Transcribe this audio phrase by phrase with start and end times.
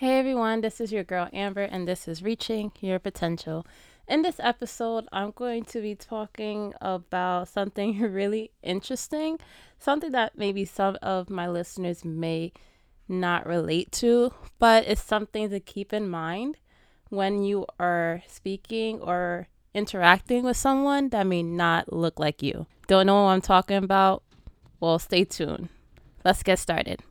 [0.00, 3.66] Hey everyone, this is your girl Amber, and this is Reaching Your Potential.
[4.08, 9.38] In this episode, I'm going to be talking about something really interesting,
[9.78, 12.54] something that maybe some of my listeners may
[13.08, 16.56] not relate to, but it's something to keep in mind
[17.10, 22.66] when you are speaking or interacting with someone that may not look like you.
[22.86, 24.22] Don't know what I'm talking about?
[24.80, 25.68] Well, stay tuned.
[26.24, 27.02] Let's get started.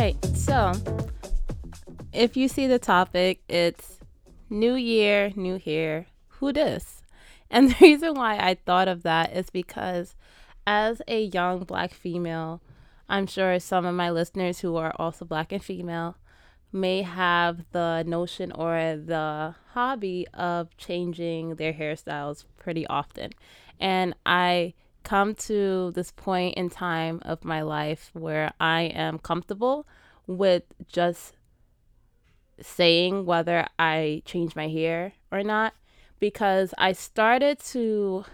[0.00, 0.72] Right, so
[2.14, 3.98] if you see the topic, it's
[4.48, 7.02] New Year, New Hair, who this?
[7.50, 10.14] And the reason why I thought of that is because
[10.66, 12.62] as a young black female,
[13.10, 16.16] I'm sure some of my listeners who are also black and female
[16.72, 23.32] may have the notion or the hobby of changing their hairstyles pretty often.
[23.78, 24.72] And I
[25.02, 29.86] come to this point in time of my life where I am comfortable
[30.26, 31.34] with just
[32.60, 35.74] saying whether I change my hair or not
[36.18, 38.24] because I started to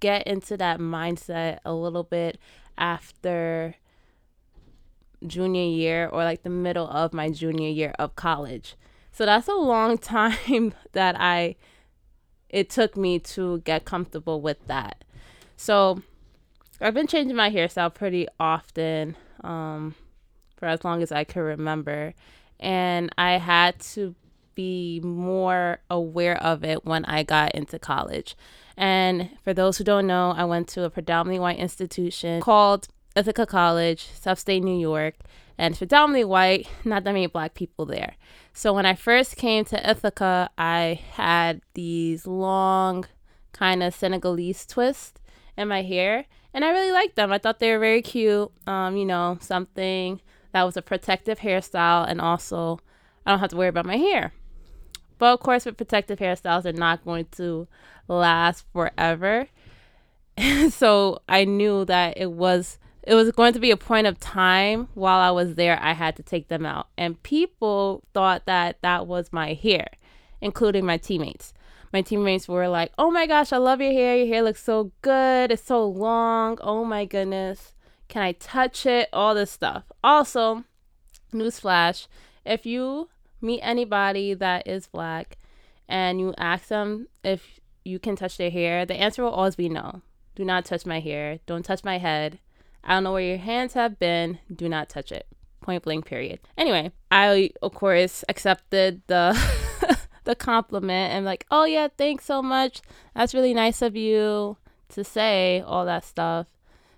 [0.00, 2.38] get into that mindset a little bit
[2.76, 3.76] after
[5.26, 8.74] junior year or like the middle of my junior year of college.
[9.12, 11.56] So that's a long time that I
[12.48, 15.04] it took me to get comfortable with that.
[15.56, 16.02] So
[16.80, 19.94] I've been changing my hairstyle pretty often um,
[20.56, 22.14] for as long as I can remember.
[22.60, 24.14] And I had to
[24.54, 28.36] be more aware of it when I got into college.
[28.76, 33.46] And for those who don't know, I went to a predominantly white institution called Ithaca
[33.46, 35.14] College, upstate New York,
[35.58, 38.16] and predominantly white, not that many black people there.
[38.52, 43.06] So when I first came to Ithaca, I had these long,
[43.52, 45.20] kind of Senegalese twists
[45.56, 47.32] in my hair, and I really liked them.
[47.32, 48.50] I thought they were very cute.
[48.66, 50.20] Um, you know, something
[50.52, 52.80] that was a protective hairstyle, and also
[53.24, 54.32] I don't have to worry about my hair.
[55.18, 57.66] But of course, with protective hairstyles, they're not going to
[58.08, 59.48] last forever.
[60.70, 64.88] so I knew that it was it was going to be a point of time
[64.94, 65.78] while I was there.
[65.80, 69.88] I had to take them out, and people thought that that was my hair,
[70.40, 71.54] including my teammates
[71.92, 74.16] my teammates were like, "Oh my gosh, I love your hair.
[74.16, 75.52] Your hair looks so good.
[75.52, 76.58] It's so long.
[76.60, 77.74] Oh my goodness.
[78.08, 79.08] Can I touch it?
[79.12, 80.64] All this stuff." Also,
[81.32, 82.06] newsflash,
[82.44, 83.08] if you
[83.40, 85.36] meet anybody that is black
[85.88, 89.68] and you ask them if you can touch their hair, the answer will always be
[89.68, 90.02] no.
[90.34, 91.38] Do not touch my hair.
[91.46, 92.38] Don't touch my head.
[92.84, 94.38] I don't know where your hands have been.
[94.54, 95.26] Do not touch it.
[95.62, 96.40] Point blank, period.
[96.56, 99.32] Anyway, I, of course, accepted the
[100.26, 102.82] the compliment and like, oh yeah, thanks so much.
[103.14, 104.58] That's really nice of you
[104.90, 106.46] to say all that stuff.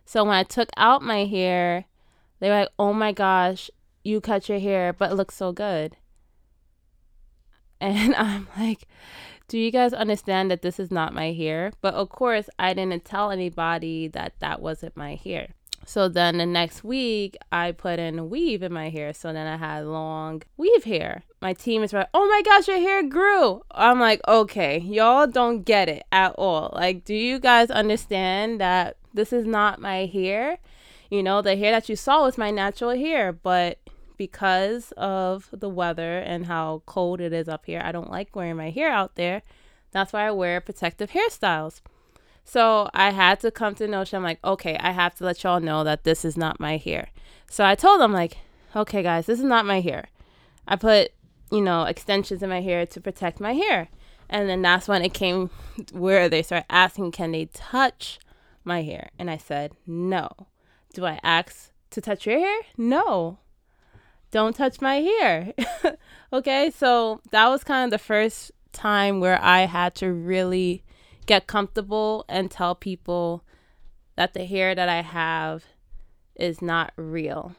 [0.05, 1.84] So when I took out my hair,
[2.41, 3.71] they were like, oh my gosh,
[4.03, 5.97] you cut your hair, but it looks so good.
[7.81, 8.89] And I'm like,
[9.47, 11.72] do you guys understand that this is not my hair?
[11.81, 15.55] But of course, I didn't tell anybody that that wasn't my hair.
[15.88, 19.15] So then the next week, I put in weave in my hair.
[19.15, 21.22] So then I had long weave hair.
[21.41, 23.62] My team is like, oh my gosh, your hair grew.
[23.71, 26.75] I'm like, okay, y'all don't get it at all.
[26.75, 30.59] Like, do you guys understand that this is not my hair?
[31.09, 33.78] You know, the hair that you saw was my natural hair, but
[34.19, 38.56] because of the weather and how cold it is up here, I don't like wearing
[38.56, 39.41] my hair out there.
[39.93, 41.81] That's why I wear protective hairstyles.
[42.48, 45.60] So I had to come to notion, I'm like, okay, I have to let y'all
[45.60, 47.09] know that this is not my hair.
[47.50, 48.38] So I told them, like,
[48.75, 50.06] okay, guys, this is not my hair.
[50.66, 51.12] I put,
[51.53, 53.91] you know, extensions in my hair to protect my hair.
[54.31, 55.50] And then that's when it came
[55.92, 58.19] where they started asking, can they touch
[58.65, 59.10] my hair?
[59.19, 60.30] And I said, no.
[60.94, 62.60] Do I ask to touch your hair?
[62.78, 63.41] No.
[64.30, 65.53] Don't touch my hair.
[66.33, 70.83] okay, so that was kind of the first time where I had to really
[71.28, 73.45] get comfortable and tell people
[74.16, 75.65] that the hair that I have
[76.34, 77.54] is not real.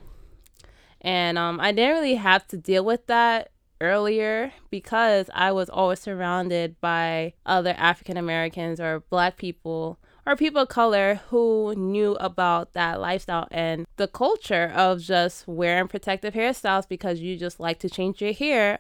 [1.00, 6.02] And um, I didn't really have to deal with that earlier because I was always
[6.02, 12.74] surrounded by other African Americans or black people or people of color who knew about
[12.74, 17.90] that lifestyle and the culture of just wearing protective hairstyles because you just like to
[17.90, 18.80] change your hair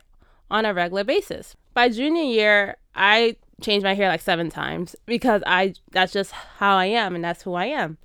[0.52, 1.56] on a regular basis.
[1.74, 6.78] By junior year, I changed my hair like seven times because I that's just how
[6.78, 7.98] I am and that's who I am.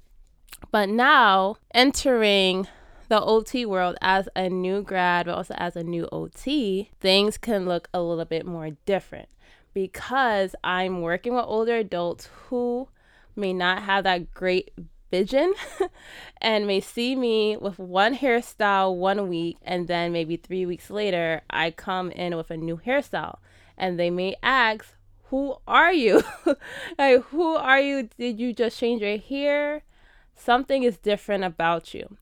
[0.70, 2.68] But now entering the
[3.14, 7.64] the OT world as a new grad, but also as a new OT, things can
[7.64, 9.28] look a little bit more different
[9.72, 12.88] because I'm working with older adults who
[13.36, 14.72] may not have that great
[15.10, 15.54] vision
[16.40, 21.42] and may see me with one hairstyle one week and then maybe three weeks later
[21.48, 23.38] I come in with a new hairstyle
[23.78, 24.93] and they may ask,
[25.28, 26.22] Who are you?
[26.98, 28.08] like, who are you?
[28.18, 29.82] Did you just change your hair?
[30.36, 32.16] Something is different about you.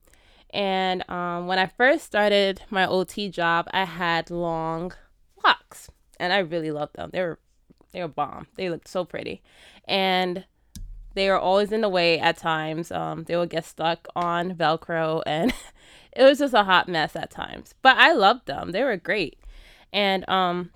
[0.51, 4.93] And um, when I first started my OT job, I had long
[5.43, 5.91] locks,
[6.21, 7.11] and I really loved them.
[7.13, 7.39] They were
[7.93, 8.47] they were bomb.
[8.57, 9.43] They looked so pretty,
[9.87, 10.45] and
[11.15, 12.93] they were always in the way at times.
[12.93, 15.53] Um, they would get stuck on Velcro, and
[16.13, 17.75] it was just a hot mess at times.
[17.83, 18.73] But I loved them.
[18.73, 19.39] They were great,
[19.93, 20.71] and um,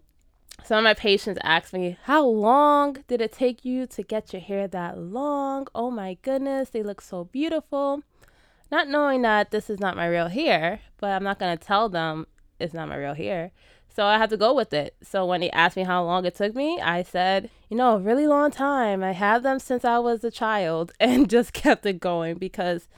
[0.66, 4.42] some of my patients ask me, How long did it take you to get your
[4.42, 5.68] hair that long?
[5.76, 8.02] Oh my goodness, they look so beautiful.
[8.68, 11.88] Not knowing that this is not my real hair, but I'm not going to tell
[11.88, 12.26] them
[12.58, 13.52] it's not my real hair.
[13.94, 14.96] So I had to go with it.
[15.02, 18.00] So when they asked me how long it took me, I said, you know, a
[18.00, 19.04] really long time.
[19.04, 22.88] I have them since I was a child and just kept it going because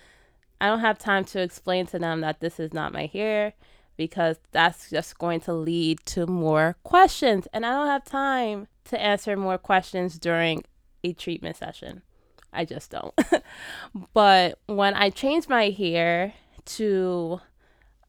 [0.58, 3.52] I don't have time to explain to them that this is not my hair
[3.98, 7.46] because that's just going to lead to more questions.
[7.52, 10.64] And I don't have time to answer more questions during
[11.04, 12.00] a treatment session.
[12.50, 13.12] I just don't.
[14.14, 16.32] but when I changed my hair
[16.64, 17.40] to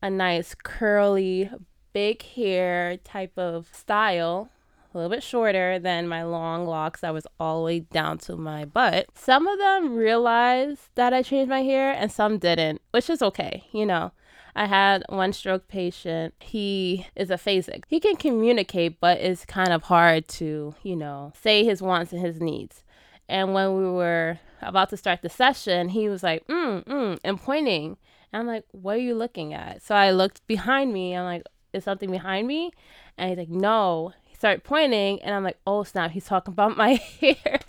[0.02, 1.50] a nice curly,
[1.92, 4.50] big hair type of style,
[4.94, 8.38] a little bit shorter than my long locks that was all the way down to
[8.38, 9.08] my butt.
[9.16, 13.66] Some of them realized that I changed my hair and some didn't, which is okay,
[13.72, 14.12] you know.
[14.60, 16.34] I had one stroke patient.
[16.42, 17.84] He is aphasic.
[17.88, 22.22] He can communicate, but it's kind of hard to, you know, say his wants and
[22.22, 22.84] his needs.
[23.30, 27.40] And when we were about to start the session, he was like, mm, mm, and
[27.40, 27.96] pointing.
[28.34, 29.82] And I'm like, what are you looking at?
[29.82, 31.16] So I looked behind me.
[31.16, 32.72] I'm like, is something behind me?
[33.18, 34.12] And he's like, no.
[34.26, 37.60] He started pointing, and I'm like, oh snap, he's talking about my hair.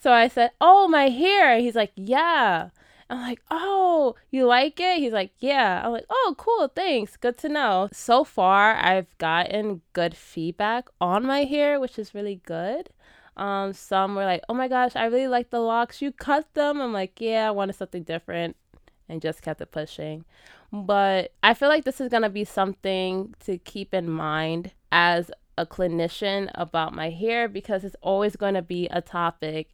[0.00, 1.60] so I said, oh, my hair.
[1.60, 2.70] He's like, yeah.
[3.12, 4.96] I'm like, oh, you like it?
[4.96, 5.82] He's like, yeah.
[5.84, 7.18] I'm like, oh, cool, thanks.
[7.18, 7.90] Good to know.
[7.92, 12.88] So far, I've gotten good feedback on my hair, which is really good.
[13.36, 16.00] Um, some were like, oh my gosh, I really like the locks.
[16.00, 16.80] You cut them.
[16.80, 18.56] I'm like, yeah, I wanted something different
[19.10, 20.24] and just kept it pushing.
[20.72, 25.30] But I feel like this is going to be something to keep in mind as
[25.58, 29.68] a clinician about my hair because it's always going to be a topic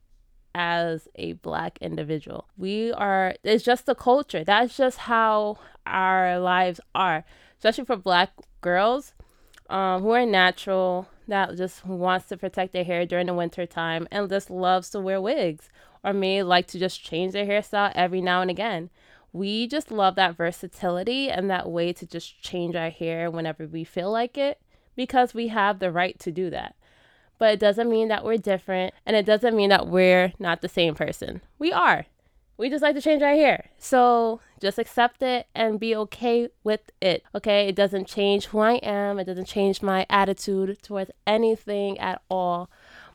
[0.58, 2.48] as a black individual.
[2.56, 4.42] We are, it's just the culture.
[4.42, 7.24] That's just how our lives are,
[7.56, 9.14] especially for black girls
[9.70, 14.08] um, who are natural, that just wants to protect their hair during the winter time
[14.10, 15.68] and just loves to wear wigs
[16.02, 18.90] or may like to just change their hairstyle every now and again.
[19.32, 23.84] We just love that versatility and that way to just change our hair whenever we
[23.84, 24.60] feel like it
[24.96, 26.74] because we have the right to do that
[27.38, 30.68] but it doesn't mean that we're different and it doesn't mean that we're not the
[30.68, 31.40] same person.
[31.58, 32.06] We are.
[32.56, 33.70] We just like to change our hair.
[33.78, 37.22] So just accept it and be okay with it.
[37.34, 37.68] Okay?
[37.68, 42.68] It doesn't change who I am, it doesn't change my attitude towards anything at all.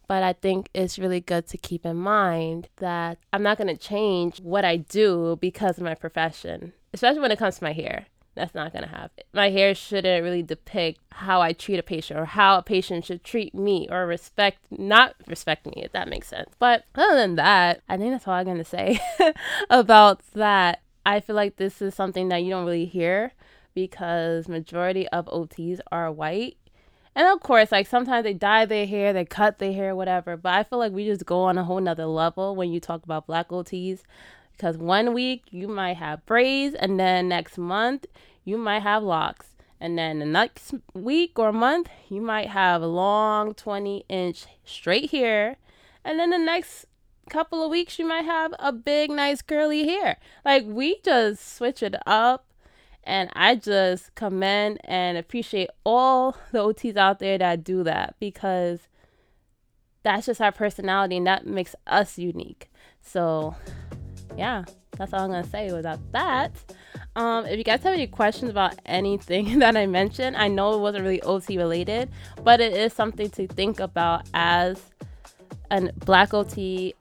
[0.08, 3.78] But I think it's really good to keep in mind that I'm not going to
[3.78, 8.08] change what I do because of my profession, especially when it comes to my hair.
[8.36, 9.24] That's not going to happen.
[9.34, 13.24] My hair shouldn't really depict how I treat a patient or how a patient should
[13.24, 16.50] treat me or respect, not respect me, if that makes sense.
[16.58, 19.00] But other than that, I think that's all I'm going to say
[19.70, 20.82] about that.
[21.06, 23.34] I feel like this is something that you don't really hear
[23.74, 26.58] because majority of OTs are white.
[27.16, 30.36] And of course, like sometimes they dye their hair, they cut their hair, whatever.
[30.38, 33.04] But I feel like we just go on a whole nother level when you talk
[33.04, 34.02] about black OTs
[34.54, 38.06] because one week you might have braids, and then next month
[38.44, 39.48] you might have locks.
[39.80, 45.12] And then the next week or month, you might have a long 20 inch straight
[45.12, 45.58] hair.
[46.06, 46.86] And then the next
[47.30, 50.20] couple of weeks, you might have a big, nice curly hair.
[50.46, 52.46] Like, we just switch it up.
[53.04, 58.88] And I just commend and appreciate all the OTs out there that do that because
[60.04, 62.72] that's just our personality and that makes us unique.
[63.02, 63.58] So
[64.38, 64.64] yeah,
[64.98, 66.52] that's all I'm gonna say about that.
[67.16, 70.80] Um, if you guys have any questions about anything that I mentioned, I know it
[70.80, 72.10] wasn't really OT related,
[72.44, 74.82] but it is something to think about as
[75.72, 76.94] a black OT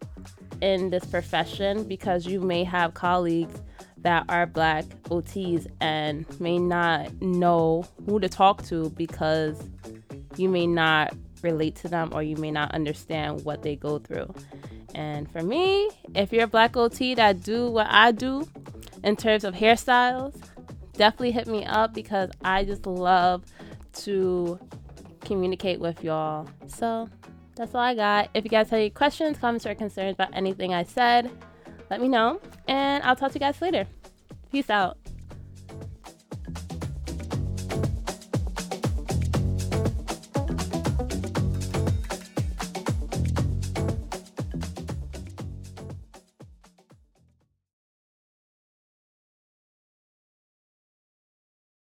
[0.60, 3.60] in this profession because you may have colleagues
[3.98, 9.62] that are black OTs and may not know who to talk to because
[10.36, 14.32] you may not relate to them or you may not understand what they go through.
[14.94, 18.48] And for me, if you're a black OT that do what I do
[19.02, 20.34] in terms of hairstyles,
[20.94, 23.44] definitely hit me up because I just love
[23.94, 24.58] to
[25.20, 26.48] communicate with y'all.
[26.66, 27.08] So
[27.56, 28.30] that's all I got.
[28.34, 31.30] If you guys have any questions, comments, or concerns about anything I said,
[31.90, 32.40] let me know.
[32.68, 33.86] And I'll talk to you guys later.
[34.50, 34.98] Peace out.